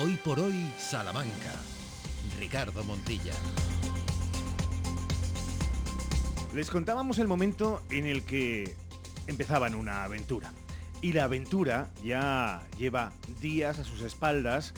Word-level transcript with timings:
Hoy 0.00 0.16
por 0.24 0.38
hoy, 0.38 0.70
Salamanca. 0.78 1.52
Ricardo 2.38 2.84
Montilla. 2.84 3.32
Les 6.54 6.70
contábamos 6.70 7.18
el 7.18 7.26
momento 7.26 7.82
en 7.90 8.06
el 8.06 8.22
que 8.22 8.76
empezaban 9.26 9.74
una 9.74 10.04
aventura. 10.04 10.52
Y 11.02 11.14
la 11.14 11.24
aventura 11.24 11.90
ya 12.04 12.62
lleva 12.78 13.10
días 13.40 13.80
a 13.80 13.84
sus 13.84 14.02
espaldas, 14.02 14.72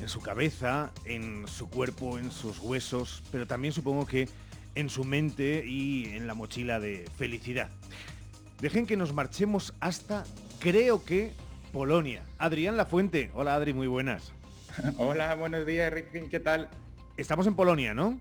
en 0.00 0.08
su 0.08 0.20
cabeza, 0.20 0.90
en 1.04 1.46
su 1.46 1.70
cuerpo, 1.70 2.18
en 2.18 2.32
sus 2.32 2.58
huesos, 2.58 3.22
pero 3.30 3.46
también 3.46 3.72
supongo 3.72 4.04
que 4.04 4.28
en 4.74 4.90
su 4.90 5.04
mente 5.04 5.64
y 5.64 6.06
en 6.06 6.26
la 6.26 6.34
mochila 6.34 6.80
de 6.80 7.08
felicidad. 7.16 7.70
Dejen 8.60 8.86
que 8.86 8.96
nos 8.96 9.12
marchemos 9.12 9.74
hasta, 9.78 10.24
creo 10.58 11.04
que, 11.04 11.34
Polonia. 11.72 12.24
Adrián 12.38 12.76
Lafuente. 12.76 13.30
Hola 13.34 13.54
Adri, 13.54 13.72
muy 13.72 13.86
buenas. 13.86 14.32
Hola, 14.98 15.34
buenos 15.34 15.66
días 15.66 15.92
Ricky, 15.92 16.28
¿qué 16.28 16.40
tal? 16.40 16.68
Estamos 17.16 17.46
en 17.46 17.54
Polonia, 17.54 17.94
¿no? 17.94 18.20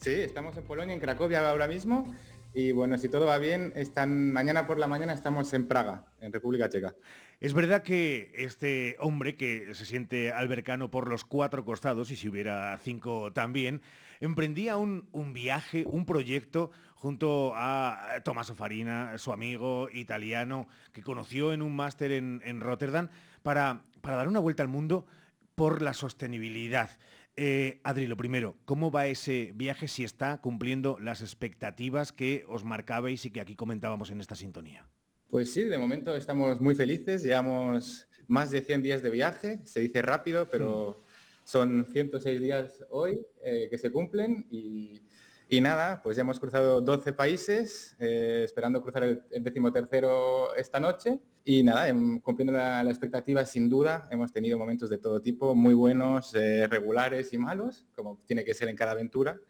Sí, 0.00 0.10
estamos 0.10 0.56
en 0.56 0.64
Polonia, 0.64 0.94
en 0.94 1.00
Cracovia 1.00 1.48
ahora 1.48 1.68
mismo. 1.68 2.12
Y 2.54 2.72
bueno, 2.72 2.98
si 2.98 3.08
todo 3.08 3.26
va 3.26 3.38
bien, 3.38 3.72
están, 3.76 4.32
mañana 4.32 4.66
por 4.66 4.78
la 4.78 4.86
mañana 4.86 5.12
estamos 5.12 5.52
en 5.54 5.66
Praga, 5.66 6.04
en 6.20 6.32
República 6.32 6.68
Checa. 6.68 6.94
Es 7.40 7.54
verdad 7.54 7.82
que 7.82 8.30
este 8.34 8.96
hombre 8.98 9.36
que 9.36 9.74
se 9.74 9.86
siente 9.86 10.32
albercano 10.32 10.90
por 10.90 11.08
los 11.08 11.24
cuatro 11.24 11.64
costados, 11.64 12.10
y 12.10 12.16
si 12.16 12.28
hubiera 12.28 12.76
cinco 12.78 13.32
también, 13.32 13.80
emprendía 14.20 14.76
un, 14.76 15.08
viaje, 15.32 15.84
un 15.86 16.04
proyecto 16.04 16.72
junto 16.94 17.52
a 17.54 18.20
Tommaso 18.24 18.54
Farina, 18.54 19.16
su 19.18 19.32
amigo 19.32 19.88
italiano, 19.90 20.66
que 20.92 21.02
conoció 21.02 21.52
en 21.52 21.62
un 21.62 21.74
máster 21.74 22.12
en, 22.12 22.60
Rotterdam, 22.60 23.08
para, 23.42 23.82
para 24.02 24.16
dar 24.16 24.28
una 24.28 24.40
vuelta 24.40 24.62
al 24.62 24.68
mundo 24.68 25.06
por 25.62 25.80
la 25.80 25.94
sostenibilidad. 25.94 26.90
Eh, 27.36 27.80
Adri, 27.84 28.08
lo 28.08 28.16
primero, 28.16 28.56
¿cómo 28.64 28.90
va 28.90 29.06
ese 29.06 29.52
viaje 29.54 29.86
si 29.86 30.02
está 30.02 30.40
cumpliendo 30.40 30.98
las 30.98 31.20
expectativas 31.20 32.10
que 32.10 32.44
os 32.48 32.64
marcabais 32.64 33.24
y 33.26 33.30
que 33.30 33.40
aquí 33.40 33.54
comentábamos 33.54 34.10
en 34.10 34.20
esta 34.20 34.34
sintonía? 34.34 34.88
Pues 35.30 35.52
sí, 35.52 35.62
de 35.62 35.78
momento 35.78 36.16
estamos 36.16 36.60
muy 36.60 36.74
felices, 36.74 37.22
llevamos 37.22 38.08
más 38.26 38.50
de 38.50 38.60
100 38.60 38.82
días 38.82 39.02
de 39.04 39.10
viaje, 39.10 39.60
se 39.62 39.78
dice 39.78 40.02
rápido, 40.02 40.50
pero 40.50 40.98
mm. 40.98 41.46
son 41.46 41.86
106 41.92 42.40
días 42.40 42.84
hoy 42.90 43.24
eh, 43.44 43.68
que 43.70 43.78
se 43.78 43.92
cumplen 43.92 44.48
y, 44.50 45.00
nada, 45.60 46.00
pues 46.02 46.16
ya 46.16 46.22
hemos 46.22 46.40
cruzado 46.40 46.80
12 46.80 47.12
países, 47.12 47.96
eh, 47.98 48.42
esperando 48.44 48.82
cruzar 48.82 49.04
el, 49.04 49.22
el 49.30 49.44
decimotercero 49.44 50.54
esta 50.54 50.80
noche 50.80 51.20
y 51.44 51.62
nada, 51.64 51.88
em, 51.88 52.20
cumpliendo 52.20 52.52
la, 52.52 52.82
expectativa, 52.82 53.44
sin 53.44 53.68
duda, 53.68 54.06
hemos 54.10 54.32
tenido 54.32 54.58
momentos 54.58 54.88
de 54.88 54.98
todo 54.98 55.20
tipo, 55.20 55.54
muy 55.54 55.74
buenos, 55.74 56.34
eh, 56.34 56.68
regulares 56.68 57.32
y 57.32 57.38
malos, 57.38 57.84
como 57.96 58.20
tiene 58.26 58.44
que 58.44 58.54
ser 58.54 58.68
en 58.68 58.76
cada 58.76 58.92
aventura. 58.92 59.40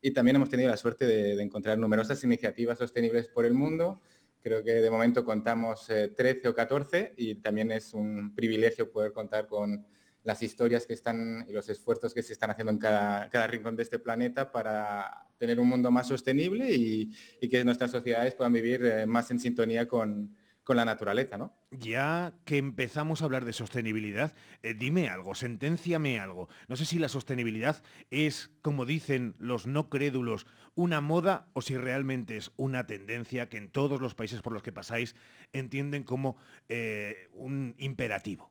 Y 0.00 0.10
también 0.10 0.36
hemos 0.36 0.50
tenido 0.50 0.68
la 0.68 0.76
suerte 0.76 1.06
de, 1.06 1.42
encontrar 1.42 1.78
numerosas 1.78 2.22
iniciativas 2.22 2.78
sostenibles 2.78 3.28
por 3.28 3.46
el 3.46 3.54
mundo. 3.54 4.02
Creo 4.42 4.62
que 4.62 4.74
de 4.74 4.90
momento 4.90 5.24
contamos 5.24 5.86
13 5.86 6.40
eh, 6.44 6.48
o 6.48 6.54
14 6.54 7.14
y 7.16 7.36
también 7.36 7.72
es 7.72 7.94
un 7.94 8.34
privilegio 8.34 8.90
poder 8.90 9.12
contar 9.12 9.46
con 9.46 9.86
las 10.24 10.42
historias 10.42 10.86
que 10.86 10.92
están 10.92 11.46
y 11.48 11.52
los 11.52 11.68
esfuerzos 11.70 12.12
que 12.12 12.22
se 12.22 12.34
están 12.34 12.50
haciendo 12.50 12.72
en 12.72 12.78
cada, 12.78 13.30
cada 13.30 13.46
rincón 13.46 13.74
de 13.74 13.84
este 13.84 13.98
planeta 13.98 14.52
para 14.52 15.27
tener 15.38 15.60
un 15.60 15.68
mundo 15.68 15.90
más 15.90 16.08
sostenible 16.08 16.74
y, 16.74 17.10
que 17.48 17.64
nuestras 17.64 17.90
sociedades 17.90 18.34
puedan 18.34 18.52
vivir 18.52 18.84
eh, 18.84 19.06
más 19.06 19.30
en 19.30 19.40
sintonía 19.40 19.88
con, 19.88 20.36
la 20.68 20.84
naturaleza, 20.84 21.38
¿no? 21.38 21.56
Ya 21.70 22.34
que 22.44 22.58
empezamos 22.58 23.22
a 23.22 23.24
hablar 23.24 23.46
de 23.46 23.54
sostenibilidad, 23.54 24.34
eh, 24.62 24.74
dime 24.74 25.08
algo, 25.08 25.34
senténciame 25.34 26.20
algo. 26.20 26.50
No 26.68 26.76
sé 26.76 26.84
si 26.84 26.98
la 26.98 27.08
sostenibilidad 27.08 27.82
es, 28.10 28.50
como 28.60 28.84
dicen 28.84 29.34
los 29.38 29.66
no 29.66 29.88
crédulos, 29.88 30.46
una 30.74 31.00
moda 31.00 31.48
o 31.54 31.62
si 31.62 31.78
realmente 31.78 32.36
es 32.36 32.52
una 32.58 32.86
tendencia 32.86 33.48
que 33.48 33.56
en 33.56 33.70
todos 33.70 34.02
los 34.02 34.14
países 34.14 34.42
por 34.42 34.52
los 34.52 34.62
que 34.62 34.70
pasáis 34.70 35.16
entienden 35.54 36.04
como 36.04 36.36
eh, 36.68 37.28
un 37.32 37.74
imperativo. 37.78 38.50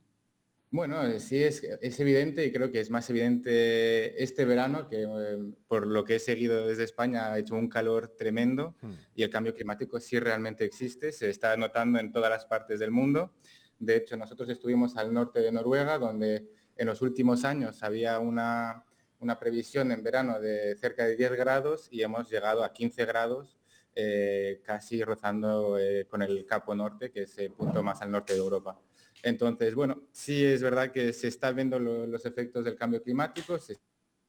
Bueno, 0.69 1.01
eh, 1.05 1.21
sí 1.21 1.41
es, 1.41 1.63
es, 1.63 1.99
evidente 2.01 2.45
y 2.45 2.51
creo 2.51 2.69
que 2.69 2.81
es 2.81 2.89
más 2.89 3.09
evidente 3.09 4.21
este 4.21 4.43
verano 4.43 4.89
que 4.89 5.03
eh, 5.03 5.53
por 5.65 5.87
lo 5.87 6.03
que 6.03 6.15
he 6.15 6.19
seguido 6.19 6.67
desde 6.67 6.83
España 6.83 7.31
ha 7.31 7.39
hecho 7.39 7.55
un 7.55 7.69
calor 7.69 8.13
tremendo 8.17 8.75
hmm. 8.81 8.91
y 9.15 9.23
el 9.23 9.29
cambio 9.29 9.53
climático 9.53 9.97
sí 10.01 10.19
realmente 10.19 10.65
existe, 10.65 11.13
se 11.13 11.29
está 11.29 11.55
notando 11.55 11.99
en 11.99 12.11
todas 12.11 12.29
las 12.29 12.45
partes 12.45 12.79
del 12.79 12.91
mundo. 12.91 13.33
De 13.79 13.95
hecho, 13.95 14.17
nosotros 14.17 14.49
estuvimos 14.49 14.97
al 14.97 15.13
norte 15.13 15.39
de 15.39 15.53
Noruega 15.53 15.97
donde 15.97 16.49
en 16.75 16.87
los 16.87 17.01
últimos 17.01 17.45
años 17.45 17.81
había 17.81 18.19
una, 18.19 18.83
una 19.19 19.39
previsión 19.39 19.93
en 19.93 20.03
verano 20.03 20.41
de 20.41 20.75
cerca 20.75 21.05
de 21.05 21.15
10 21.15 21.31
grados 21.33 21.87
y 21.91 22.01
hemos 22.01 22.29
llegado 22.29 22.65
a 22.65 22.73
15 22.73 23.05
grados 23.05 23.56
eh, 23.99 24.61
casi 24.63 25.03
rozando 25.03 25.75
con 26.07 26.21
el 26.21 26.45
Capo 26.45 26.75
Norte, 26.75 27.09
que 27.09 27.23
es 27.23 27.35
el 27.39 27.51
punto 27.51 27.81
más 27.81 27.99
al 28.03 28.11
norte 28.11 28.33
de 28.33 28.39
Europa. 28.39 28.79
Entonces, 29.23 29.73
bueno, 29.73 30.03
sí 30.11 30.45
es 30.45 30.61
verdad 30.61 30.91
que 30.91 31.11
se 31.13 31.27
están 31.27 31.55
viendo 31.55 31.79
los 31.79 32.25
efectos 32.25 32.63
del 32.63 32.75
cambio 32.75 33.01
climático, 33.01 33.57
se 33.57 33.77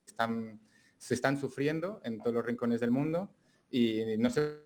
están, 0.06 0.59
sufriendo 1.39 2.01
en 2.03 2.19
todos 2.19 2.34
los 2.34 2.47
rincones 2.47 2.81
del 2.81 2.91
mundo 2.91 3.31
y 3.71 4.17
no 4.19 4.31
se 4.31 4.61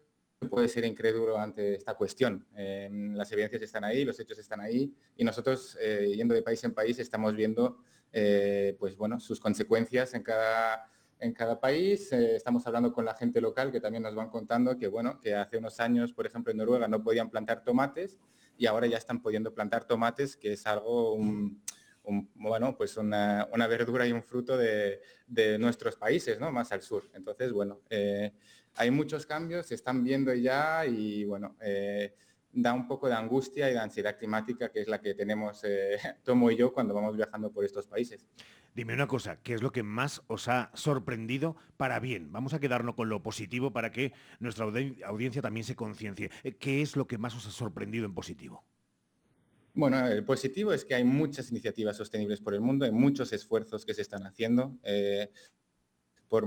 puede 0.49 0.69
ser 0.69 0.85
incrédulo 0.85 1.37
ante 1.37 1.75
esta 1.75 1.95
cuestión. 1.95 2.47
Em, 2.55 3.15
las 3.15 3.31
evidencias 3.33 3.63
están 3.63 3.85
ahí, 3.85 4.05
los 4.05 4.19
hechos 4.21 4.39
están 4.39 4.61
ahí 4.61 4.95
y 5.17 5.25
nosotros, 5.25 5.77
eh, 5.81 6.13
yendo 6.15 6.35
de 6.35 6.43
país 6.43 6.63
en 6.63 6.75
país, 6.75 6.99
estamos 7.01 7.35
viendo 7.35 7.83
eh, 8.13 8.77
pues, 8.79 8.97
bueno, 8.97 9.19
sus 9.19 9.41
consecuencias 9.41 10.15
en 10.15 10.23
cada, 10.23 10.89
en 11.23 11.33
cada 11.33 11.59
país. 11.61 12.13
Eh, 12.13 12.37
estamos 12.37 12.67
hablando 12.67 12.93
con 12.93 13.05
la 13.05 13.15
gente 13.15 13.41
local 13.41 13.71
que 13.71 13.81
también 13.81 14.03
nos 14.03 14.15
van 14.15 14.29
contando 14.29 14.77
que, 14.77 14.89
bueno, 14.89 15.21
que 15.21 15.35
hace 15.35 15.57
unos 15.57 15.79
años, 15.79 16.13
por 16.13 16.27
ejemplo, 16.27 16.51
en 16.51 16.59
Noruega 16.59 16.89
no 16.89 17.03
podían 17.03 17.31
plantar 17.31 17.63
tomates 17.63 18.19
y 18.59 18.67
ahora 18.67 18.87
ya 18.87 18.99
están 18.99 19.23
pudiendo 19.23 19.55
plantar 19.55 19.87
tomates, 19.87 20.37
que 20.37 20.53
es 20.53 20.67
algo, 20.67 21.17
bueno, 22.35 22.77
pues 22.77 22.97
una, 22.97 23.49
verdura 23.69 24.07
y 24.07 24.13
un 24.13 24.23
fruto 24.23 24.57
de, 24.57 25.01
nuestros 25.59 25.97
países, 25.97 26.39
¿no? 26.39 26.51
Más 26.51 26.73
al 26.73 26.83
sur. 26.83 27.09
Entonces, 27.15 27.53
bueno, 27.53 27.81
eh, 27.89 28.33
hay 28.75 28.91
muchos 28.91 29.25
cambios, 29.25 29.67
se 29.67 29.77
están 29.77 30.03
viendo 30.03 30.35
ya 30.35 30.85
y, 30.85 31.25
bueno, 31.25 31.57
eh, 31.61 32.15
da 32.53 32.73
un 32.75 32.87
poco 32.87 33.09
de 33.09 33.15
angustia 33.15 33.71
y 33.71 33.73
de 33.73 33.81
ansiedad 33.81 34.19
climática, 34.19 34.71
que 34.71 34.81
es 34.81 34.89
la 34.89 35.01
que 35.01 35.15
tenemos 35.15 35.63
eh, 35.65 35.99
Tomo 36.25 36.51
y 36.51 36.57
yo 36.57 36.73
cuando 36.73 36.95
vamos 36.95 37.17
viajando 37.17 37.51
por 37.51 37.65
estos 37.65 37.87
países. 37.87 38.27
Dime 38.75 38.95
una 38.95 39.07
cosa, 39.07 39.39
¿qué 39.43 39.53
es 39.53 39.63
lo 39.63 39.71
que 39.71 39.83
más 39.83 40.23
os 40.29 40.49
ha 40.49 40.71
sorprendido 40.75 41.57
para 41.77 42.01
bien? 42.01 42.33
Vamos 42.33 42.55
a 42.55 42.61
quedarnos 42.61 42.95
con 42.95 43.11
lo 43.11 43.23
positivo 43.23 43.71
para 43.71 43.91
que 43.91 44.13
nuestra 44.41 44.65
audiencia 44.65 45.43
también 45.43 45.65
se 45.65 45.77
conciencie. 45.77 46.31
Eh, 46.43 46.57
¿Qué 46.57 46.81
es 46.81 46.97
lo 46.97 47.07
que 47.07 47.19
más 47.19 47.35
os 47.35 47.47
ha 47.47 47.51
sorprendido 47.51 48.07
en 48.07 48.15
positivo? 48.15 48.65
Bueno, 49.75 50.07
el 50.07 50.25
positivo 50.25 50.73
es 50.73 50.85
que 50.85 50.95
hay 50.95 51.05
muchas 51.05 51.51
iniciativas 51.51 51.97
sostenibles 51.97 52.41
por 52.41 52.55
el 52.55 52.61
mundo, 52.61 52.85
hay 52.85 52.93
muchos 52.93 53.33
esfuerzos 53.33 53.87
que 53.87 53.95
se 53.95 54.03
están 54.03 54.27
haciendo 54.27 54.79
eh, 54.83 55.31
por, 56.33 56.47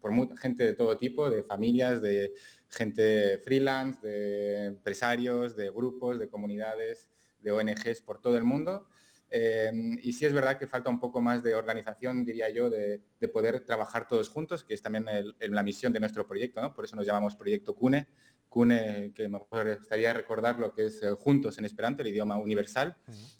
por 0.00 0.38
gente 0.38 0.64
de 0.64 0.74
todo 0.74 0.98
tipo, 0.98 1.30
de 1.30 1.44
familias, 1.44 2.02
de 2.02 2.34
gente 2.68 3.38
freelance, 3.38 4.04
de 4.04 4.66
empresarios, 4.66 5.54
de 5.54 5.70
grupos, 5.70 6.18
de 6.18 6.28
comunidades, 6.28 7.08
de 7.40 7.52
ONGs 7.52 8.00
por 8.02 8.20
todo 8.20 8.36
el 8.36 8.44
mundo 8.44 8.88
eh, 9.32 9.70
y 10.02 10.12
sí 10.12 10.26
es 10.26 10.32
verdad 10.32 10.58
que 10.58 10.66
falta 10.66 10.90
un 10.90 10.98
poco 10.98 11.20
más 11.20 11.42
de 11.42 11.54
organización, 11.54 12.24
diría 12.24 12.50
yo, 12.50 12.68
de, 12.68 13.00
poder 13.32 13.60
trabajar 13.60 14.08
todos 14.08 14.28
juntos, 14.28 14.64
que 14.64 14.74
es 14.74 14.82
también 14.82 15.06
la 15.38 15.62
misión 15.62 15.92
de 15.92 16.00
nuestro 16.00 16.26
proyecto, 16.26 16.60
¿no? 16.60 16.74
Por 16.74 16.84
eso 16.84 16.96
nos 16.96 17.06
llamamos 17.06 17.36
Proyecto 17.36 17.74
CUNE. 17.74 18.08
CUNE, 18.48 19.12
que 19.14 19.28
me 19.28 19.38
gustaría 19.38 20.12
recordar 20.12 20.58
lo 20.58 20.72
que 20.74 20.86
es 20.86 21.00
eh, 21.02 21.12
juntos 21.12 21.56
en 21.58 21.64
Esperanto, 21.64 22.02
el 22.02 22.08
idioma 22.08 22.36
universal, 22.38 22.96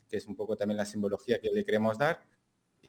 que 0.09 0.19
es 0.19 0.27
un 0.27 0.37
poco 0.37 0.57
también 0.57 0.77
la 0.77 0.84
simbología 0.84 1.41
que 1.41 1.51
le 1.51 1.65
queremos 1.65 1.99
dar. 1.99 2.22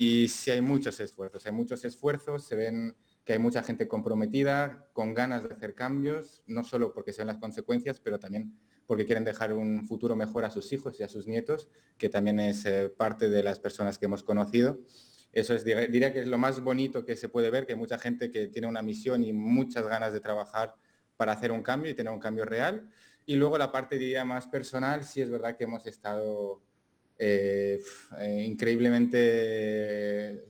Y 0.03 0.29
sí 0.29 0.49
hay 0.49 0.61
muchos 0.61 0.99
esfuerzos, 0.99 1.45
hay 1.45 1.51
muchos 1.51 1.85
esfuerzos, 1.85 2.43
se 2.43 2.55
ven 2.55 2.95
que 3.23 3.33
hay 3.33 3.37
mucha 3.37 3.61
gente 3.61 3.87
comprometida, 3.87 4.87
con 4.93 5.13
ganas 5.13 5.43
de 5.47 5.53
hacer 5.53 5.75
cambios, 5.75 6.41
no 6.47 6.63
solo 6.63 6.91
porque 6.91 7.13
sean 7.13 7.27
las 7.27 7.37
consecuencias, 7.37 7.99
pero 7.99 8.17
también 8.17 8.57
porque 8.87 9.05
quieren 9.05 9.23
dejar 9.23 9.53
un 9.53 9.87
futuro 9.87 10.15
mejor 10.15 10.43
a 10.43 10.49
sus 10.49 10.73
hijos 10.73 10.99
y 10.99 11.03
a 11.03 11.07
sus 11.07 11.27
nietos, 11.27 11.69
que 11.99 12.09
también 12.09 12.39
es 12.39 12.65
eh, 12.65 12.89
parte 12.89 13.29
de 13.29 13.43
las 13.43 13.59
personas 13.59 13.99
que 13.99 14.05
hemos 14.05 14.23
conocido. 14.23 14.79
Eso 15.33 15.53
es, 15.53 15.63
diría 15.63 16.11
que 16.11 16.21
es 16.21 16.27
lo 16.27 16.39
más 16.39 16.61
bonito 16.61 17.05
que 17.05 17.15
se 17.15 17.29
puede 17.29 17.51
ver, 17.51 17.67
que 17.67 17.73
hay 17.73 17.79
mucha 17.79 17.99
gente 17.99 18.31
que 18.31 18.47
tiene 18.47 18.67
una 18.67 18.81
misión 18.81 19.23
y 19.23 19.33
muchas 19.33 19.85
ganas 19.85 20.13
de 20.13 20.19
trabajar 20.19 20.73
para 21.15 21.33
hacer 21.33 21.51
un 21.51 21.61
cambio 21.61 21.91
y 21.91 21.93
tener 21.93 22.11
un 22.11 22.19
cambio 22.19 22.45
real. 22.45 22.89
Y 23.27 23.35
luego 23.35 23.55
la 23.59 23.71
parte, 23.71 23.99
diría, 23.99 24.25
más 24.25 24.47
personal, 24.47 25.03
sí 25.03 25.21
es 25.21 25.29
verdad 25.29 25.55
que 25.55 25.65
hemos 25.65 25.85
estado 25.85 26.63
eh, 27.23 27.79
eh, 28.17 28.43
increíblemente, 28.47 30.43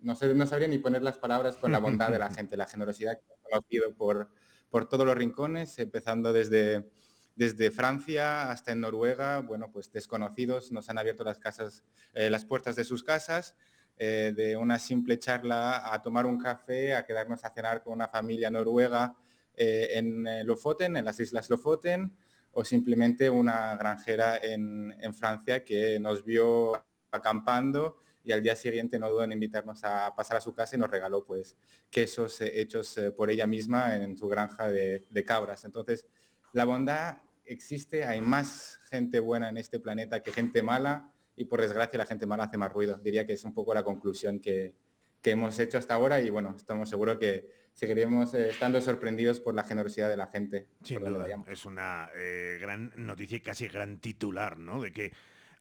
no, 0.00 0.16
sé, 0.16 0.32
no 0.32 0.46
sabría 0.46 0.68
ni 0.68 0.78
poner 0.78 1.02
las 1.02 1.18
palabras 1.18 1.56
con 1.58 1.70
la 1.70 1.80
bondad 1.80 2.10
de 2.10 2.18
la 2.18 2.30
gente, 2.34 2.56
la 2.56 2.66
generosidad 2.66 3.18
que 3.18 3.26
hemos 3.26 3.42
conocido 3.42 3.92
por, 3.94 4.30
por 4.70 4.88
todos 4.88 5.04
los 5.04 5.14
rincones, 5.14 5.78
empezando 5.78 6.32
desde 6.32 6.90
desde 7.36 7.72
Francia 7.72 8.50
hasta 8.50 8.70
en 8.72 8.80
Noruega, 8.80 9.40
bueno, 9.40 9.70
pues 9.72 9.90
desconocidos 9.90 10.70
nos 10.70 10.88
han 10.88 10.98
abierto 10.98 11.24
las 11.24 11.38
casas, 11.38 11.82
eh, 12.14 12.30
las 12.30 12.44
puertas 12.44 12.76
de 12.76 12.84
sus 12.84 13.02
casas 13.02 13.54
de 13.96 14.56
una 14.56 14.78
simple 14.80 15.20
charla 15.20 15.92
a 15.92 16.02
tomar 16.02 16.26
un 16.26 16.38
café, 16.38 16.94
a 16.94 17.04
quedarnos 17.04 17.44
a 17.44 17.50
cenar 17.50 17.82
con 17.82 17.92
una 17.92 18.08
familia 18.08 18.50
noruega 18.50 19.14
en 19.54 20.26
Lofoten, 20.44 20.96
en 20.96 21.04
las 21.04 21.20
Islas 21.20 21.48
Lofoten, 21.48 22.12
o 22.54 22.64
simplemente 22.64 23.28
una 23.28 23.76
granjera 23.76 24.38
en, 24.38 24.94
Francia 25.14 25.64
que 25.64 25.98
nos 26.00 26.24
vio 26.24 26.84
acampando 27.10 27.98
y 28.22 28.32
al 28.32 28.42
día 28.42 28.56
siguiente 28.56 28.98
no 28.98 29.10
dudó 29.10 29.24
en 29.24 29.32
invitarnos 29.32 29.84
a 29.84 30.14
pasar 30.16 30.38
a 30.38 30.40
su 30.40 30.54
casa 30.54 30.76
y 30.76 30.78
nos 30.78 30.90
regaló 30.90 31.24
pues 31.24 31.56
quesos 31.90 32.40
hechos 32.40 32.96
eh, 32.96 33.10
por 33.10 33.30
ella 33.30 33.46
misma 33.46 33.96
en 33.96 34.16
su 34.16 34.28
granja 34.28 34.70
de, 34.70 35.24
cabras. 35.26 35.64
Entonces, 35.64 36.06
la 36.52 36.64
bondad 36.64 37.18
existe, 37.44 38.04
hay 38.04 38.20
más 38.20 38.80
gente 38.90 39.20
buena 39.20 39.50
en 39.50 39.58
este 39.58 39.78
planeta 39.78 40.22
que 40.22 40.32
gente 40.32 40.62
mala 40.62 41.12
y 41.36 41.44
por 41.44 41.60
desgracia 41.60 41.98
la 41.98 42.06
gente 42.06 42.26
mala 42.26 42.44
hace 42.44 42.56
más 42.56 42.72
ruido. 42.72 42.96
Diría 42.96 43.26
que 43.26 43.34
es 43.34 43.44
un 43.44 43.52
poco 43.52 43.74
la 43.74 43.82
conclusión 43.82 44.40
que, 44.40 44.74
hemos 45.30 45.58
hecho 45.58 45.78
hasta 45.78 45.94
ahora 45.94 46.20
y 46.20 46.30
bueno, 46.30 46.54
estamos 46.56 46.88
seguros 46.90 47.18
que 47.18 47.48
seguiremos 47.72 48.34
eh, 48.34 48.50
estando 48.50 48.80
sorprendidos 48.80 49.40
por 49.40 49.54
la 49.54 49.64
generosidad 49.64 50.08
de 50.08 50.16
la 50.16 50.26
gente. 50.28 50.68
es 51.48 51.64
una 51.64 52.10
gran 52.60 52.92
noticia 52.96 53.36
y 53.38 53.40
casi 53.40 53.68
gran 53.68 53.98
titular, 53.98 54.58
¿no? 54.58 54.80
De 54.80 54.92
que 54.92 55.12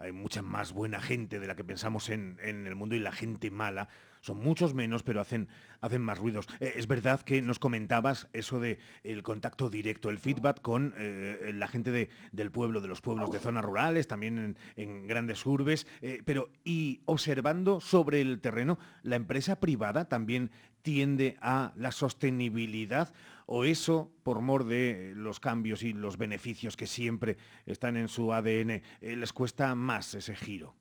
hay 0.03 0.11
mucha 0.11 0.41
más 0.41 0.73
buena 0.73 0.99
gente 0.99 1.39
de 1.39 1.47
la 1.47 1.55
que 1.55 1.63
pensamos 1.63 2.09
en, 2.09 2.37
el 2.41 2.75
mundo 2.75 2.95
y 2.95 2.99
la 2.99 3.13
gente 3.13 3.49
mala 3.51 3.87
son 4.19 4.37
muchos 4.37 4.73
menos, 4.73 5.03
pero 5.03 5.19
hacen, 5.19 5.49
hacen 5.81 6.01
más 6.01 6.17
ruidos. 6.17 6.47
Eh, 6.59 6.73
es 6.77 6.87
verdad 6.87 7.21
que 7.21 7.41
nos 7.41 7.59
comentabas 7.59 8.27
eso 8.31 8.59
de 8.59 8.79
el 9.03 9.21
contacto 9.21 9.69
directo, 9.69 10.09
el 10.09 10.17
feedback 10.17 10.61
con 10.61 10.93
eh, 10.97 11.51
la 11.53 11.67
gente 11.67 12.09
del 12.31 12.51
pueblo, 12.51 12.79
de 12.79 12.87
los 12.87 13.01
pueblos 13.01 13.31
de 13.31 13.39
zonas 13.39 13.65
rurales, 13.65 14.07
también 14.07 14.57
en, 14.75 15.07
grandes 15.07 15.45
urbes, 15.45 15.87
eh, 16.01 16.21
pero 16.23 16.49
y 16.63 17.01
observando 17.05 17.81
sobre 17.81 18.21
el 18.21 18.39
terreno, 18.39 18.79
la 19.03 19.17
empresa 19.17 19.59
privada 19.59 20.07
también 20.07 20.51
tiende 20.83 21.37
a 21.41 21.73
la 21.75 21.91
sostenibilidad 21.91 23.13
o 23.45 23.65
eso, 23.65 24.11
por 24.23 24.41
mor 24.41 24.65
de 24.65 25.13
los 25.15 25.39
cambios 25.39 25.83
y 25.83 25.93
los 25.93 26.17
beneficios 26.17 26.77
que 26.77 26.87
siempre 26.87 27.37
están 27.65 27.97
en 27.97 28.07
su 28.07 28.33
ADN, 28.33 28.71
eh, 29.01 29.15
les 29.15 29.33
cuesta 29.33 29.75
más 29.75 30.13
ese 30.15 30.35
giro? 30.35 30.75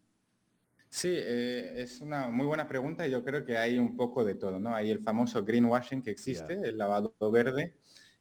Sí, 0.88 1.08
eh, 1.10 1.72
es 1.76 2.00
una 2.00 2.28
muy 2.28 2.44
buena 2.44 2.68
pregunta 2.68 3.06
y 3.06 3.10
yo 3.10 3.24
creo 3.24 3.44
que 3.44 3.56
hay 3.56 3.78
un 3.78 3.96
poco 3.96 4.24
de 4.24 4.34
todo, 4.34 4.60
¿no? 4.60 4.74
Hay 4.74 4.90
el 4.90 4.98
famoso 4.98 5.42
greenwashing 5.42 6.02
que 6.02 6.10
existe, 6.10 6.52
el 6.52 6.76
lavado 6.76 7.14
verde, 7.30 7.74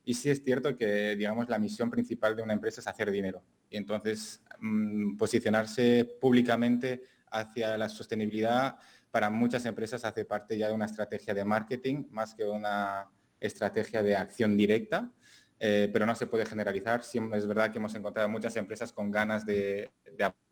y 0.03 0.13
sí 0.13 0.29
es 0.29 0.43
cierto 0.43 0.77
que, 0.77 1.15
digamos, 1.15 1.49
la 1.49 1.59
misión 1.59 1.91
principal 1.91 2.35
de 2.35 2.43
una 2.43 2.53
empresa 2.53 2.81
es 2.81 2.87
hacer 2.87 3.11
dinero. 3.11 3.43
Y 3.69 3.77
entonces, 3.77 4.41
mm, 4.59 5.17
posicionarse 5.17 6.05
públicamente 6.19 7.03
hacia 7.29 7.77
la 7.77 7.89
sostenibilidad 7.89 8.77
para 9.11 9.29
muchas 9.29 9.65
empresas 9.65 10.05
hace 10.05 10.25
parte 10.25 10.57
ya 10.57 10.67
de 10.67 10.73
una 10.73 10.85
estrategia 10.85 11.33
de 11.33 11.43
marketing 11.43 12.05
más 12.09 12.33
que 12.33 12.45
una 12.45 13.09
estrategia 13.41 14.01
de 14.03 14.15
acción 14.15 14.55
directa, 14.55 15.11
eh, 15.59 15.89
pero 15.91 16.05
no 16.05 16.15
se 16.15 16.27
puede 16.27 16.45
generalizar. 16.45 17.03
Siempre 17.03 17.39
es 17.39 17.47
verdad 17.47 17.71
que 17.71 17.79
hemos 17.79 17.93
encontrado 17.95 18.29
muchas 18.29 18.55
empresas 18.55 18.93
con 18.93 19.11
ganas 19.11 19.45
de, 19.45 19.91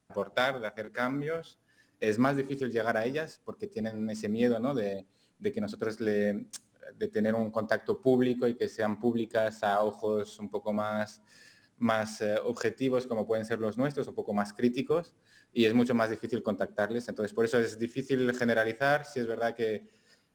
aportar, 0.09 0.59
de 0.59 0.67
hacer 0.67 0.91
cambios. 0.91 1.59
Es 1.99 2.17
más 2.17 2.35
difícil 2.35 2.71
llegar 2.71 2.97
a 2.97 3.05
ellas 3.05 3.41
porque 3.45 3.67
tienen 3.67 4.09
ese 4.09 4.27
miedo 4.27 4.59
¿no? 4.59 4.73
de, 4.73 5.05
que 5.41 5.61
nosotros 5.61 5.99
le, 6.01 6.47
de 6.97 7.07
tener 7.07 7.35
un 7.35 7.51
contacto 7.51 8.01
público 8.01 8.47
y 8.47 8.55
que 8.55 8.67
sean 8.67 8.99
públicas 8.99 9.63
a 9.63 9.81
ojos 9.83 10.39
un 10.39 10.49
poco 10.49 10.73
más, 10.73 11.21
más 11.77 12.21
eh, 12.21 12.35
objetivos 12.43 13.07
como 13.07 13.25
pueden 13.25 13.45
ser 13.45 13.59
los 13.59 13.77
nuestros, 13.77 14.07
un 14.07 14.15
poco 14.15 14.33
más 14.33 14.53
críticos 14.53 15.13
y 15.51 15.65
es 15.65 15.73
mucho 15.73 15.95
más 15.95 16.09
difícil 16.09 16.43
contactarles. 16.43 17.07
Entonces, 17.09 17.33
por 17.33 17.45
eso 17.45 17.59
es 17.59 17.77
difícil 17.79 18.31
generalizar. 18.35 19.05
Si 19.05 19.19
es 19.19 19.27
verdad 19.27 19.55
que 19.55 19.87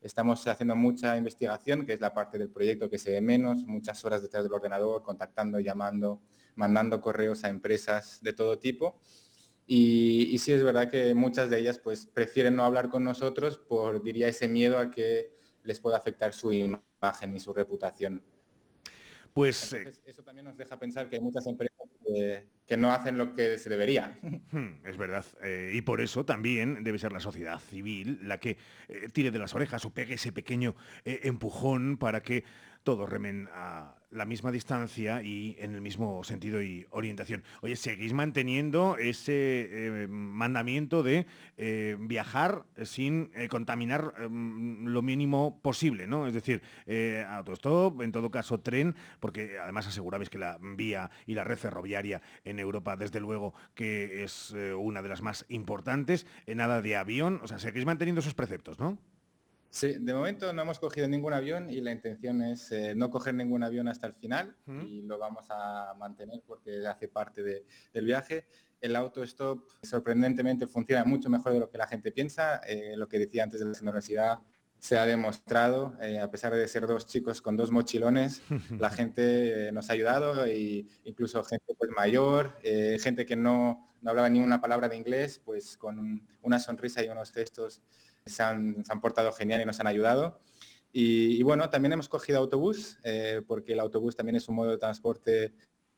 Estamos 0.05 0.47
haciendo 0.47 0.77
mucha 0.77 1.17
investigación, 1.17 1.87
que 1.87 1.95
es 1.95 2.01
la 2.01 2.13
parte 2.13 2.37
del 2.37 2.51
proyecto 2.51 2.91
que 2.91 2.99
se 2.99 3.13
ve 3.13 3.23
menos, 3.23 3.65
muchas 3.65 4.05
horas 4.05 4.21
detrás 4.21 4.45
del 4.45 4.53
ordenador, 4.53 5.03
contactando, 5.03 5.59
llamando, 5.61 6.21
mandando 6.57 7.01
correos 7.01 7.43
a 7.43 7.49
empresas 7.49 8.21
de 8.21 8.35
todo 8.35 8.59
tipo. 8.59 9.01
Y, 9.67 10.37
sí 10.39 10.53
es 10.53 10.63
verdad 10.63 10.91
que 10.91 11.15
muchas 11.15 11.49
de 11.49 11.59
ellas 11.59 11.79
pues 11.79 12.05
prefieren 12.05 12.55
no 12.55 12.67
hablar 12.67 12.91
con 12.91 13.03
nosotros 13.03 13.57
por, 13.57 14.03
diría, 14.03 14.29
ese 14.29 14.47
miedo 14.47 14.79
a 14.79 14.91
que 14.91 15.39
les 15.63 15.81
pueda 15.81 15.97
afectar 15.97 16.35
su 16.35 16.53
imagen 16.53 17.35
y 17.35 17.41
su 17.41 17.55
reputación. 17.55 18.23
Pues 19.33 19.73
eh, 19.73 19.91
eso 20.05 20.23
también 20.23 20.45
nos 20.45 20.59
deja 20.59 20.79
pensar 20.79 21.09
que 21.09 21.17
hay 21.17 21.23
muchas 21.23 21.47
empresas 21.47 21.89
que, 22.05 22.47
no 22.77 22.93
hacen 22.93 23.19
lo 23.19 23.35
que 23.35 23.59
se 23.59 23.71
debería. 23.71 24.19
Hmm, 24.51 24.87
es 24.87 24.97
verdad. 24.97 25.25
Eh, 25.43 25.73
y 25.75 25.83
por 25.83 26.01
eso 26.01 26.25
también 26.25 26.85
debe 26.85 26.99
ser 26.99 27.13
la 27.13 27.21
sociedad 27.21 27.59
civil 27.59 28.21
la 28.23 28.39
que 28.39 28.57
eh, 28.89 29.09
tire 29.13 29.31
de 29.31 29.39
las 29.39 29.55
orejas 29.55 29.85
o 29.85 29.91
pegue 29.91 30.15
ese 30.15 30.33
pequeño 30.33 30.75
empujón 31.05 31.97
para 31.99 32.23
que 32.23 32.45
todos 32.85 33.09
remen 33.09 33.49
a 33.53 33.97
la 34.15 34.25
misma 34.25 34.53
distancia 34.53 35.23
y 35.23 35.57
en 35.59 35.75
el 35.75 35.81
mismo 35.81 36.23
sentido 36.25 36.63
y 36.63 36.87
orientación. 36.91 37.43
Oye, 37.63 37.77
seguís 37.77 38.13
manteniendo 38.13 38.97
ese 38.97 39.69
eh, 40.05 40.07
mandamiento 40.09 41.03
de 41.03 41.27
eh, 41.57 41.97
viajar 41.99 42.65
sin 42.85 43.31
eh, 43.35 43.49
contaminar 43.49 44.15
em, 44.19 44.87
lo 44.87 45.03
mínimo 45.03 45.61
posible, 45.61 46.07
¿no? 46.07 46.27
Es 46.27 46.35
decir, 46.35 46.63
autostop, 47.29 48.03
en 48.03 48.13
todo 48.13 48.31
caso 48.31 48.61
tren, 48.61 48.95
porque 49.21 49.59
además 49.61 49.87
asegurabais 49.89 50.31
que 50.31 50.39
la 50.39 50.59
vía 50.61 51.11
y 51.27 51.35
la 51.35 51.45
red 51.45 51.59
ferroviaria 51.59 52.23
en 52.45 52.59
Europa, 52.59 52.97
desde 52.97 53.21
luego, 53.21 53.55
que 53.75 54.23
es 54.23 54.55
una 54.79 55.03
de 55.03 55.09
las 55.09 55.23
más 55.23 55.45
importantes, 55.49 56.27
nada 56.47 56.83
de 56.83 56.97
avión, 56.97 57.41
o 57.43 57.49
sea, 57.49 57.59
seguís 57.59 57.85
manteniendo 57.85 58.21
esos 58.21 58.35
preceptos, 58.35 58.79
¿no? 58.79 58.99
Sí, 59.75 59.97
de 59.99 60.15
momento 60.15 60.53
no 60.53 60.63
hemos 60.63 60.79
cogido 60.79 61.09
ningún 61.09 61.33
avión 61.33 61.69
y 61.69 61.81
la 61.81 61.91
intención 61.91 62.41
es 62.43 62.71
eh, 62.71 62.95
no 62.95 63.11
coger 63.11 63.35
ningún 63.35 63.65
avión 63.65 63.89
hasta 63.89 64.07
el 64.07 64.15
final 64.15 64.55
y 64.69 65.03
lo 65.03 65.19
vamos 65.19 65.47
a 65.51 65.95
mantener 65.99 66.45
porque 66.47 66.87
hace 66.87 67.09
parte 67.09 67.43
del 67.43 68.05
viaje. 68.05 68.47
El 68.81 68.95
autostop 68.95 69.69
sorprendentemente 69.83 70.69
funciona 70.69 71.05
mucho 71.05 71.29
mejor 71.29 71.55
de 71.55 71.59
lo 71.59 71.69
que 71.69 71.79
la 71.79 71.89
gente 71.89 72.13
piensa. 72.13 72.59
Eh, 72.59 72.95
lo 72.97 73.09
que 73.09 73.19
decía 73.19 73.43
antes 73.43 73.59
de 73.59 73.67
la 73.67 73.77
universidad 73.81 74.39
se 74.79 74.97
ha 74.97 75.07
demostrado, 75.07 75.97
eh, 76.01 76.21
a 76.21 76.31
pesar 76.31 76.55
de 76.55 76.69
ser 76.69 76.87
dos 76.87 77.07
chicos 77.09 77.43
con 77.43 77.57
dos 77.57 77.73
mochilones, 77.73 78.43
la 78.79 78.91
gente 78.91 79.73
nos 79.73 79.91
ha 79.91 79.95
ayudado 79.95 80.45
e 80.45 80.87
incluso 81.03 81.43
gente 81.43 81.75
pues, 81.77 81.91
mayor, 81.91 82.57
gente 82.63 83.27
que 83.27 83.35
no, 83.35 83.93
no 84.03 84.11
hablaba 84.11 84.29
ni 84.29 84.39
una 84.39 84.61
palabra 84.61 84.89
de 84.89 84.97
inglés, 84.97 85.41
pues 85.45 85.77
con 85.77 86.29
una 86.43 86.61
sonrisa 86.61 87.03
y 87.03 87.09
unos 87.09 87.33
gestos 87.33 87.83
se 88.27 88.43
han, 88.43 88.85
portado 89.01 89.33
genial 89.33 89.61
y 89.61 89.65
nos 89.65 89.81
han 89.81 89.87
ayudado. 89.87 90.41
Y, 90.93 91.43
bueno, 91.43 91.69
también 91.71 91.93
hemos 91.93 92.09
cogido 92.09 92.39
autobús, 92.39 92.99
eh, 93.03 93.43
porque 93.47 93.73
el 93.73 93.81
autobús 93.81 94.15
también 94.15 94.37
es 94.37 94.49
un 94.49 94.55
modo 94.55 94.71
de 94.71 94.79
transporte 94.79 95.53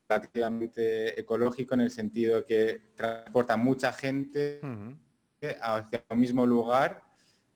prácticamente 0.07 1.19
ecológico 1.19 1.75
en 1.75 1.81
el 1.81 1.91
sentido 1.91 2.45
que 2.45 2.81
transporta 2.95 3.57
mucha 3.57 3.93
gente 3.93 4.59
hacia 5.61 6.03
el 6.09 6.17
mismo 6.17 6.45
lugar 6.45 7.03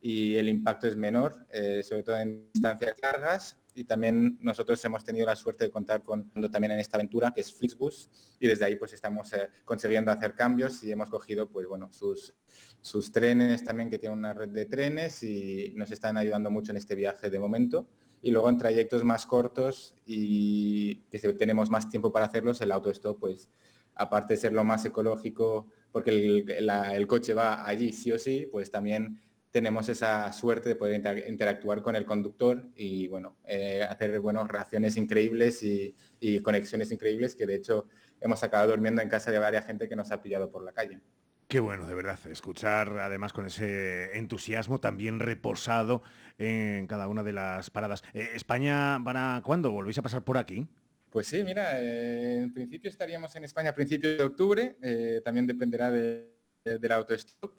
y 0.02 0.36
el 0.36 0.50
impacto 0.50 0.88
es 0.88 0.96
menor, 0.96 1.48
eh, 1.52 1.82
sobre 1.82 2.04
todo 2.04 2.18
en 2.18 2.52
distancias 2.52 2.96
largas 3.02 3.58
y 3.74 3.86
también 3.86 4.38
nosotros 4.42 4.84
hemos 4.84 5.04
tenido 5.04 5.26
la 5.26 5.36
suerte 5.36 5.66
de 5.66 5.72
contar 5.72 6.04
con 6.04 6.30
también 6.52 6.74
en 6.74 6.80
esta 6.80 6.98
aventura 6.98 7.32
que 7.34 7.42
es 7.42 7.54
Flixbus 7.54 8.10
y 8.40 8.48
desde 8.48 8.66
ahí 8.66 8.76
pues 8.76 8.94
estamos 8.94 9.32
eh, 9.34 9.48
consiguiendo 9.64 10.12
hacer 10.12 10.36
cambios 10.36 10.84
y 10.84 10.92
hemos 10.92 11.10
cogido 11.10 11.48
pues 11.48 11.68
bueno 11.68 11.90
sus, 11.94 12.34
sus 12.82 13.12
trenes 13.12 13.64
también 13.64 13.90
que 13.90 14.00
tienen 14.00 14.18
una 14.18 14.34
red 14.34 14.50
de 14.50 14.66
trenes 14.66 15.24
y 15.24 15.74
nos 15.76 15.92
están 15.92 16.18
ayudando 16.18 16.50
mucho 16.50 16.72
en 16.72 16.78
este 16.78 16.96
viaje 16.96 17.30
de 17.30 17.40
momento 17.40 17.88
y 18.22 18.32
luego 18.32 18.50
en 18.50 18.58
trayectos 18.58 19.04
más 19.04 19.26
cortos 19.26 19.96
y 20.06 20.96
que 21.10 21.20
tenemos 21.34 21.70
más 21.70 21.90
tiempo 21.90 22.12
para 22.12 22.26
hacerlos 22.26 22.60
el 22.62 22.72
autostop 22.72 23.20
pues 23.20 23.50
aparte 23.96 24.34
de 24.34 24.40
ser 24.40 24.54
lo 24.54 24.64
más 24.64 24.84
ecológico 24.86 25.68
porque 25.92 26.46
el, 26.58 27.08
coche 27.08 27.34
va 27.34 27.68
allí 27.68 27.94
sí 27.94 28.12
o 28.12 28.20
sí 28.20 28.48
pues 28.52 28.72
también 28.72 29.20
tenemos 29.52 29.90
esa 29.90 30.32
suerte 30.32 30.70
de 30.70 30.76
poder 30.76 31.02
interactuar 31.28 31.82
con 31.82 31.96
el 31.96 32.06
conductor 32.06 32.64
y 32.74 33.08
bueno, 33.10 33.38
eh, 33.46 33.84
hacer 33.84 34.20
bueno, 34.22 34.48
relaciones 34.48 34.96
increíbles 34.96 35.62
y, 35.62 35.94
conexiones 36.42 36.92
increíbles 36.92 37.36
que 37.36 37.46
de 37.46 37.56
hecho 37.56 37.88
hemos 38.22 38.42
acabado 38.44 38.72
durmiendo 38.72 39.02
en 39.02 39.10
casa 39.10 39.32
de 39.32 39.40
varias 39.40 39.66
gente 39.66 39.90
que 39.90 39.96
nos 39.96 40.12
ha 40.12 40.22
pillado 40.22 40.50
por 40.50 40.64
la 40.64 40.72
calle. 40.72 41.02
Qué 41.52 41.60
bueno, 41.60 41.86
de 41.86 41.94
verdad, 41.94 42.18
escuchar 42.28 42.98
además 43.00 43.34
con 43.34 43.46
ese 43.46 44.18
entusiasmo 44.18 44.80
también 44.80 45.20
reposado 45.20 46.02
en 46.38 46.88
cada 46.88 47.10
una 47.10 47.24
de 47.24 47.34
las 47.34 47.70
paradas. 47.70 48.06
Eh, 48.14 48.30
¿España 48.36 48.98
para 49.04 49.42
cuándo? 49.44 49.70
¿Volvéis 49.70 49.98
a 49.98 50.02
pasar 50.02 50.24
por 50.24 50.38
aquí? 50.38 50.66
Pues 51.10 51.28
sí, 51.28 51.44
mira, 51.44 51.82
eh, 51.82 52.38
en 52.38 52.54
principio 52.54 52.90
estaríamos 52.90 53.36
en 53.36 53.44
España 53.44 53.72
a 53.72 53.76
principios 53.76 54.18
de 54.18 54.24
octubre, 54.24 54.78
también 55.26 55.46
dependerá 55.46 55.92
de, 55.92 56.32
del 56.64 56.92
autostop, 56.94 57.52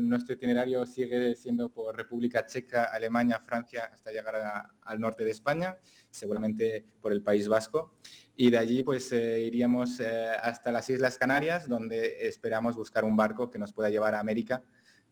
nuestro 0.00 0.34
itinerario 0.34 0.84
sigue 0.86 1.34
siendo 1.34 1.68
por 1.68 1.96
República 1.96 2.46
Checa, 2.46 2.84
Alemania, 2.84 3.40
Francia, 3.44 3.90
hasta 3.92 4.10
llegar 4.10 4.34
al 4.82 5.00
norte 5.00 5.24
de 5.24 5.30
España, 5.30 5.76
seguramente 6.10 6.86
por 7.00 7.12
el 7.12 7.22
País 7.22 7.48
Vasco. 7.48 7.94
Y 8.34 8.50
de 8.50 8.58
allí 8.58 8.82
pues 8.82 9.12
eh, 9.12 9.40
iríamos 9.40 10.00
eh, 10.00 10.30
hasta 10.42 10.72
las 10.72 10.88
Islas 10.90 11.18
Canarias, 11.18 11.68
donde 11.68 12.26
esperamos 12.26 12.76
buscar 12.76 13.04
un 13.04 13.16
barco 13.16 13.50
que 13.50 13.58
nos 13.58 13.72
pueda 13.72 13.90
llevar 13.90 14.14
a 14.14 14.20
América 14.20 14.62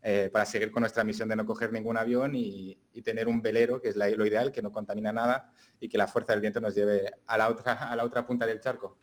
eh, 0.02 0.30
para 0.32 0.46
seguir 0.46 0.70
con 0.70 0.80
nuestra 0.80 1.04
misión 1.04 1.28
de 1.28 1.36
no 1.36 1.44
coger 1.44 1.72
ningún 1.72 1.98
avión 1.98 2.34
y, 2.34 2.78
tener 3.04 3.28
un 3.28 3.40
velero, 3.40 3.80
que 3.80 3.88
es 3.88 3.96
lo 3.96 4.26
ideal, 4.26 4.52
que 4.52 4.60
no 4.60 4.70
contamina 4.70 5.10
nada 5.10 5.52
y 5.80 5.88
que 5.88 5.96
la 5.96 6.06
fuerza 6.06 6.32
del 6.32 6.42
viento 6.42 6.60
nos 6.60 6.74
lleve 6.74 7.10
a 7.26 7.38
la 7.38 7.48
otra, 7.48 7.72
a 7.90 7.96
la 7.96 8.04
otra 8.04 8.26
punta 8.26 8.44
del 8.44 8.60
charco. 8.60 8.98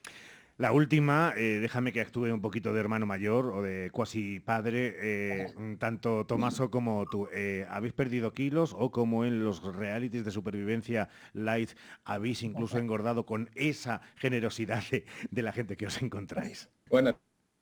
La 0.57 0.71
última, 0.71 1.33
eh, 1.37 1.59
déjame 1.59 1.93
que 1.93 2.01
actúe 2.01 2.33
un 2.33 2.41
poquito 2.41 2.73
de 2.73 2.79
hermano 2.79 3.05
mayor 3.05 3.51
o 3.51 3.61
de 3.61 3.89
cuasi 3.91 4.39
padre, 4.39 4.95
eh, 4.99 5.47
tanto 5.77 6.25
Tomaso 6.25 6.71
como 6.71 7.05
tú. 7.05 7.27
¿Habéis 7.69 7.93
perdido 7.93 8.33
kilos 8.33 8.75
o 8.77 8.91
como 8.91 9.23
en 9.23 9.43
los 9.43 9.63
realities 9.63 10.25
de 10.25 10.31
supervivencia 10.31 11.09
light 11.33 11.69
habéis 12.03 12.41
incluso 12.41 12.79
engordado 12.79 13.25
con 13.25 13.49
esa 13.53 14.01
generosidad 14.15 14.83
de 15.29 15.41
la 15.43 15.51
gente 15.51 15.77
que 15.77 15.85
os 15.85 16.01
encontráis? 16.01 16.69
Bueno, 16.89 17.15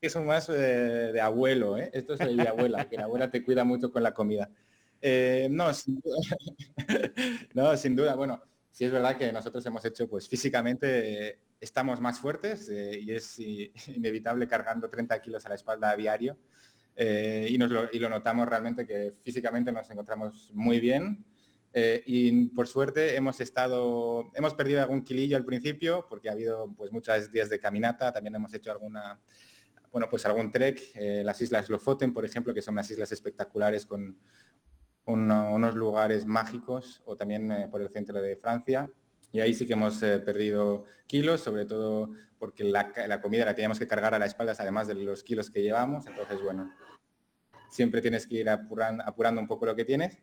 eso 0.06 0.24
más 0.24 0.50
eh, 0.50 0.54
de 0.54 1.22
abuelo, 1.22 1.78
¿eh? 1.78 1.90
Esto 1.94 2.14
es 2.14 2.20
de 2.20 2.48
abuela, 2.48 2.88
que 2.88 2.98
la 2.98 3.06
abuela 3.06 3.32
te 3.32 3.44
cuida 3.44 3.64
mucho 3.64 3.92
con 3.92 4.04
la 4.04 4.14
comida. 4.14 4.50
Eh, 5.02 5.48
no, 5.52 5.74
sin 5.74 6.00
duda, 6.00 6.18
no, 7.54 7.76
sin 7.78 7.96
duda, 7.96 8.16
bueno, 8.16 8.42
sí 8.72 8.86
es 8.86 8.92
verdad 8.92 9.18
que 9.18 9.32
nosotros 9.32 9.66
hemos 9.66 9.84
hecho, 9.86 10.08
pues 10.08 10.28
físicamente 10.28 11.40
estamos 11.66 12.00
más 12.00 12.20
fuertes 12.20 12.70
y 12.70 13.12
es 13.12 13.38
inevitable 13.90 14.48
cargando 14.48 14.90
30 14.90 15.22
kilos 15.22 15.46
a 15.46 15.50
la 15.50 15.56
espalda 15.56 15.92
a 15.92 15.98
diario. 15.98 16.38
y, 16.98 17.58
nos 17.58 17.70
lo, 17.70 18.10
notamos 18.10 18.48
realmente 18.48 18.88
que 18.88 19.14
físicamente 19.22 19.72
nos 19.72 19.90
encontramos 19.90 20.52
muy 20.54 20.80
bien. 20.80 21.26
y 22.06 22.48
por 22.50 22.68
suerte 22.68 23.16
hemos 23.18 23.42
estado, 23.42 24.32
hemos 24.34 24.54
perdido 24.54 24.82
algún 24.82 25.04
kilillo 25.04 25.36
al 25.36 25.46
principio 25.46 26.06
porque 26.08 26.30
ha 26.30 26.34
habido 26.34 26.74
pues 26.78 26.92
muchos 26.92 27.32
días 27.32 27.50
de 27.50 27.60
caminata, 27.60 28.14
también 28.14 28.36
hemos 28.36 28.54
hecho 28.54 28.72
alguna 28.72 29.20
bueno, 29.96 30.10
pues 30.10 30.26
algún 30.26 30.52
trek, 30.52 30.92
eh, 30.96 31.22
las 31.24 31.42
islas 31.42 31.70
Lofoten, 31.70 32.14
por 32.14 32.26
ejemplo, 32.26 32.54
que 32.54 32.62
son 32.62 32.74
unas 32.74 32.92
islas 32.92 33.14
espectaculares 33.14 33.86
con 33.86 34.20
unos 35.06 35.74
lugares 35.74 36.26
mágicos, 36.26 37.02
o 37.06 37.16
también 37.16 37.50
eh, 37.50 37.70
por 37.72 37.82
el 37.82 37.88
centro 37.88 38.22
de 38.22 38.36
Francia. 38.36 38.92
Y 39.36 39.42
ahí 39.42 39.54
sí 39.54 39.68
que 39.68 39.74
hemos 39.74 40.02
eh, 40.02 40.20
perdido 40.20 40.86
kilos, 41.08 41.42
sobre 41.42 41.66
todo 41.66 42.10
porque 42.40 42.64
la, 42.64 43.20
comida 43.22 43.44
la 43.44 43.54
teníamos 43.54 43.78
que 43.78 43.86
cargar 43.86 44.14
a 44.14 44.20
la 44.20 44.28
espalda, 44.28 44.56
además 44.58 44.88
de 44.88 44.96
los 44.96 45.24
kilos 45.24 45.52
que 45.52 45.62
llevamos. 45.62 46.08
Entonces, 46.08 46.42
bueno, 46.42 46.74
siempre 47.70 48.00
tienes 48.00 48.28
que 48.28 48.36
ir 48.36 48.50
apurando 48.50 49.42
un 49.42 49.46
poco 49.46 49.66
lo 49.66 49.76
que 49.76 49.84
tienes. 49.84 50.18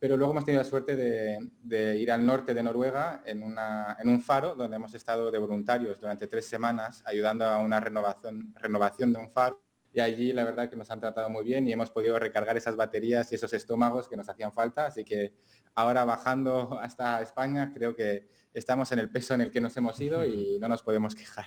Pero 0.00 0.16
luego 0.16 0.32
hemos 0.32 0.44
tenido 0.44 0.64
la 0.64 0.68
suerte 0.68 0.96
de, 0.96 1.96
ir 1.96 2.10
al 2.10 2.26
norte 2.26 2.54
de 2.54 2.62
Noruega 2.64 3.22
en, 3.24 3.44
un 3.44 4.20
faro 4.20 4.56
donde 4.56 4.74
hemos 4.74 4.92
estado 4.94 5.30
de 5.30 5.38
voluntarios 5.38 6.00
durante 6.00 6.26
tres 6.26 6.48
semanas 6.48 7.04
ayudando 7.06 7.44
a 7.44 7.58
una 7.58 7.78
renovación, 7.78 8.52
renovación 8.56 9.12
de 9.12 9.20
un 9.20 9.30
faro. 9.30 9.62
Y 9.92 10.00
allí 10.00 10.32
la 10.32 10.42
verdad 10.42 10.68
que 10.68 10.74
nos 10.74 10.90
han 10.90 10.98
tratado 10.98 11.30
muy 11.30 11.44
bien 11.44 11.68
y 11.68 11.72
hemos 11.72 11.92
podido 11.92 12.18
recargar 12.18 12.56
esas 12.56 12.74
baterías 12.74 13.30
y 13.30 13.36
esos 13.36 13.52
estómagos 13.52 14.08
que 14.08 14.16
nos 14.16 14.28
hacían 14.28 14.52
falta, 14.52 14.86
así 14.86 15.04
que 15.04 15.34
ahora 15.76 16.04
bajando 16.04 16.78
hasta 16.82 17.22
España 17.22 17.70
creo 17.72 17.94
que 17.94 18.26
estamos 18.52 18.90
en 18.90 18.98
el 18.98 19.10
peso 19.10 19.34
en 19.34 19.42
el 19.42 19.50
que 19.52 19.60
nos 19.60 19.76
hemos 19.76 20.00
ido 20.00 20.24
y 20.24 20.58
no 20.58 20.68
nos 20.68 20.82
podemos 20.82 21.14
quejar. 21.14 21.46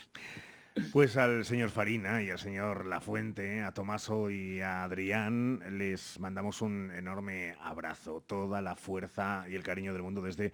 Pues 0.94 1.18
al 1.18 1.44
señor 1.44 1.72
Farina 1.72 2.24
y 2.24 2.30
al 2.30 2.40
señor 2.40 2.86
Lafuente, 2.86 3.62
a 3.62 3.74
Tomaso 3.74 4.30
y 4.30 4.62
a 4.62 4.84
Adrián 4.84 5.62
les 5.78 6.20
mandamos 6.20 6.62
un 6.62 6.92
enorme 6.92 7.56
abrazo, 7.60 8.24
toda 8.26 8.62
la 8.62 8.76
fuerza 8.76 9.44
y 9.50 9.56
el 9.56 9.64
cariño 9.64 9.92
del 9.92 10.04
mundo 10.04 10.22
desde 10.22 10.54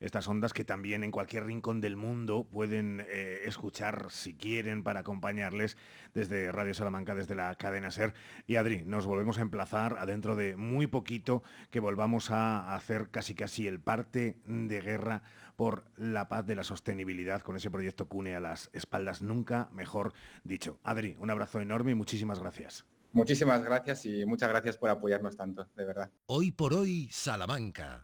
estas 0.00 0.28
ondas 0.28 0.52
que 0.52 0.64
también 0.64 1.04
en 1.04 1.10
cualquier 1.10 1.44
rincón 1.44 1.80
del 1.80 1.96
mundo 1.96 2.44
pueden 2.44 3.04
eh, 3.08 3.40
escuchar 3.44 4.06
si 4.10 4.34
quieren 4.34 4.82
para 4.82 5.00
acompañarles 5.00 5.76
desde 6.14 6.52
Radio 6.52 6.74
Salamanca, 6.74 7.14
desde 7.14 7.34
la 7.34 7.54
cadena 7.56 7.90
SER. 7.90 8.14
Y 8.46 8.56
Adri, 8.56 8.82
nos 8.84 9.06
volvemos 9.06 9.38
a 9.38 9.42
emplazar 9.42 9.96
adentro 9.98 10.36
de 10.36 10.56
muy 10.56 10.86
poquito 10.86 11.42
que 11.70 11.80
volvamos 11.80 12.30
a 12.30 12.74
hacer 12.74 13.10
casi 13.10 13.34
casi 13.34 13.66
el 13.66 13.80
parte 13.80 14.36
de 14.46 14.80
guerra 14.80 15.22
por 15.56 15.84
la 15.96 16.28
paz 16.28 16.46
de 16.46 16.54
la 16.54 16.62
sostenibilidad 16.62 17.42
con 17.42 17.56
ese 17.56 17.70
proyecto 17.70 18.06
CUNE 18.06 18.36
a 18.36 18.40
las 18.40 18.70
espaldas, 18.72 19.22
nunca 19.22 19.68
mejor 19.72 20.12
dicho. 20.44 20.78
Adri, 20.84 21.16
un 21.18 21.30
abrazo 21.30 21.60
enorme 21.60 21.92
y 21.92 21.94
muchísimas 21.96 22.38
gracias. 22.38 22.86
Muchísimas 23.12 23.64
gracias 23.64 24.06
y 24.06 24.24
muchas 24.26 24.50
gracias 24.50 24.76
por 24.76 24.90
apoyarnos 24.90 25.36
tanto, 25.36 25.66
de 25.74 25.84
verdad. 25.84 26.10
Hoy 26.26 26.52
por 26.52 26.74
hoy, 26.74 27.08
Salamanca. 27.10 27.96